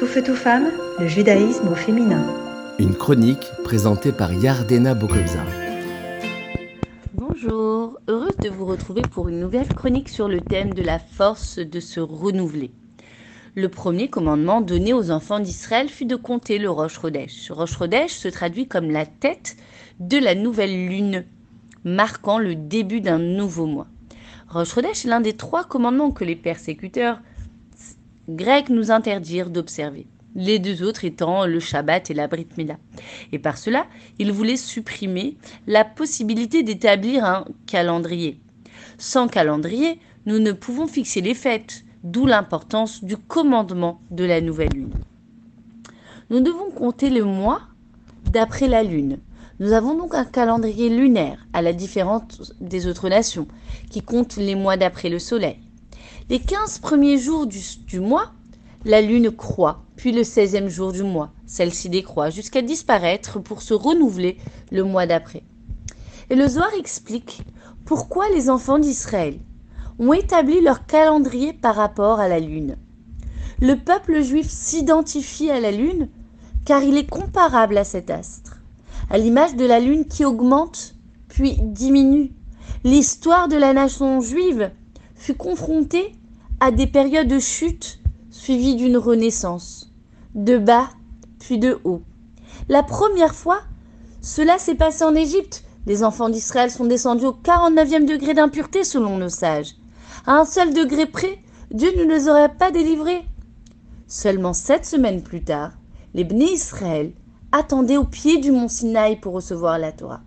[0.00, 2.24] Tout feu, tout femme, le judaïsme au féminin.
[2.78, 5.44] Une chronique présentée par Yardena Bokobza.
[7.12, 11.58] Bonjour, heureuse de vous retrouver pour une nouvelle chronique sur le thème de la force
[11.58, 12.70] de se renouveler.
[13.54, 17.50] Le premier commandement donné aux enfants d'Israël fut de compter le Rosh Chodesh.
[17.50, 19.58] Rosh Chodesh se traduit comme la tête
[19.98, 21.26] de la nouvelle lune,
[21.84, 23.86] marquant le début d'un nouveau mois.
[24.48, 27.20] Rosh Chodesh est l'un des trois commandements que les persécuteurs
[28.36, 30.06] grecs nous interdirent d'observer.
[30.34, 32.76] Les deux autres étant le Shabbat et la Brit Mila.
[33.32, 33.86] Et par cela,
[34.18, 35.36] ils voulaient supprimer
[35.66, 38.40] la possibilité d'établir un calendrier.
[38.98, 44.72] Sans calendrier, nous ne pouvons fixer les fêtes, d'où l'importance du commandement de la nouvelle
[44.72, 44.94] lune.
[46.30, 47.62] Nous devons compter le mois
[48.30, 49.18] d'après la lune.
[49.58, 53.48] Nous avons donc un calendrier lunaire, à la différence des autres nations,
[53.90, 55.58] qui compte les mois d'après le soleil.
[56.28, 58.32] Les 15 premiers jours du, mois,
[58.84, 63.74] la lune croît, puis le 16e jour du mois, celle-ci décroît, jusqu'à disparaître pour se
[63.74, 64.36] renouveler
[64.70, 65.42] le mois d'après.
[66.30, 67.42] Et le Zohar explique
[67.84, 69.38] pourquoi les enfants d'Israël
[69.98, 72.76] ont établi leur calendrier par rapport à la lune.
[73.60, 76.08] Le peuple juif s'identifie à la lune
[76.64, 78.60] car il est comparable à cet astre,
[79.10, 80.94] à l'image de la lune qui augmente
[81.28, 82.32] puis diminue.
[82.84, 84.70] L'histoire de la nation juive
[85.20, 86.14] fut confrontée
[86.60, 89.92] à des périodes de chute suivies d'une renaissance,
[90.34, 90.88] de bas
[91.38, 92.00] puis de haut.
[92.70, 93.60] La première fois,
[94.22, 95.64] cela s'est passé en Égypte.
[95.86, 99.76] Les enfants d'Israël sont descendus au 49e degré d'impureté selon nos sages.
[100.26, 101.38] À un seul degré près,
[101.70, 103.22] Dieu ne les aurait pas délivrés.
[104.06, 105.72] Seulement sept semaines plus tard,
[106.14, 107.12] les Bnei Israël
[107.52, 110.22] attendaient au pied du mont Sinaï pour recevoir la Torah.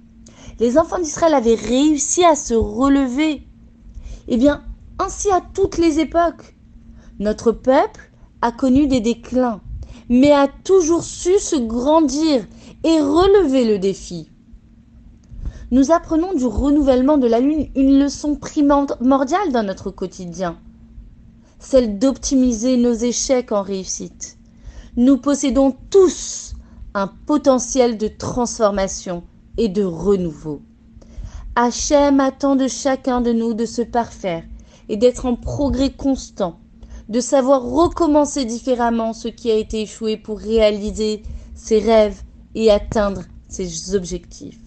[0.60, 3.48] Les enfants d'Israël avaient réussi à se relever.
[4.28, 4.64] Eh bien,
[5.00, 6.56] ainsi à toutes les époques.
[7.20, 9.62] Notre peuple a connu des déclins,
[10.10, 12.46] mais a toujours su se grandir
[12.84, 14.30] et relever le défi.
[15.72, 20.58] Nous apprenons du renouvellement de la Lune une leçon primordiale dans notre quotidien,
[21.60, 24.38] celle d'optimiser nos échecs en réussite.
[24.98, 26.54] Nous possédons tous
[26.94, 29.24] un potentiel de transformation
[29.58, 30.62] et de renouveau.
[31.56, 34.44] Hachem attend de chacun de nous de se parfaire
[34.94, 36.60] et d'être en progrès constant,
[37.10, 41.24] de savoir recommencer différemment ce qui a été échoué pour réaliser
[41.56, 42.22] ses rêves
[42.54, 44.60] et atteindre ses objectifs.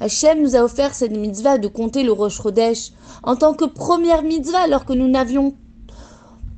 [0.00, 2.92] Hachem nous a offert cette mitzvah de compter le Rosh Chodesh
[3.22, 5.54] en tant que première mitzvah alors que nous n'avions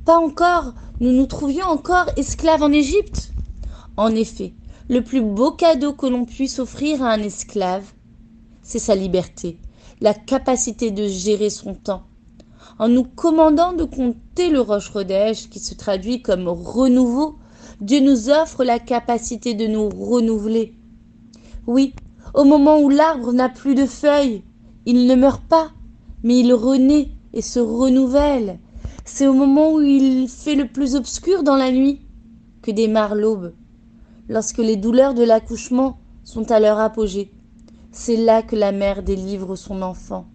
[0.03, 3.31] pas encore, nous nous trouvions encore esclaves en Égypte.
[3.95, 4.53] En effet,
[4.89, 7.85] le plus beau cadeau que l'on puisse offrir à un esclave,
[8.63, 9.59] c'est sa liberté
[10.01, 12.03] la capacité de gérer son temps.
[12.79, 17.35] En nous commandant de compter le Roche Rodèche, qui se traduit comme renouveau,
[17.79, 20.73] Dieu nous offre la capacité de nous renouveler.
[21.67, 21.93] Oui,
[22.33, 24.43] au moment où l'arbre n'a plus de feuilles,
[24.85, 25.71] il ne meurt pas,
[26.23, 28.59] mais il renaît et se renouvelle.
[29.05, 32.01] C'est au moment où il fait le plus obscur dans la nuit
[32.61, 33.53] que démarre l'aube,
[34.27, 37.31] lorsque les douleurs de l'accouchement sont à leur apogée.
[37.97, 40.27] C'est là que la mère délivre son enfant.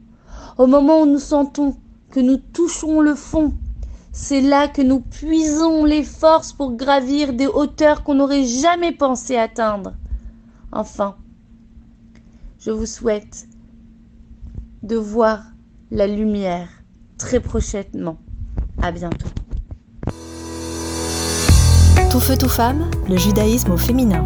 [0.56, 1.76] Au moment où nous sentons
[2.10, 3.52] que nous touchons le fond,
[4.12, 9.36] c'est là que nous puisons les forces pour gravir des hauteurs qu'on n'aurait jamais pensé
[9.36, 9.92] atteindre.
[10.72, 11.16] Enfin,
[12.58, 13.46] je vous souhaite
[14.82, 15.42] de voir
[15.90, 16.68] la lumière
[17.18, 18.16] très prochainement.
[18.80, 19.28] À bientôt.
[22.10, 24.24] Tout feu, tout femme, le judaïsme au féminin.